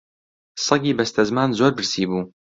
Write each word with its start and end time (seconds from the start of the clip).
سەگی 0.65 0.97
بەستەزمان 0.97 1.49
زۆر 1.59 1.71
برسی 1.77 2.03
بوو 2.09 2.21